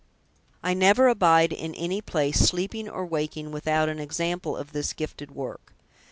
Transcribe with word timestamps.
I 0.63 0.73
never 0.73 1.07
abide 1.07 1.53
in 1.53 1.75
any 1.75 2.01
place, 2.01 2.39
sleeping 2.39 2.89
or 2.89 3.05
waking, 3.05 3.51
without 3.51 3.87
an 3.87 3.99
example 3.99 4.57
of 4.57 4.71
this 4.71 4.93
gifted 4.93 5.29
work. 5.29 5.75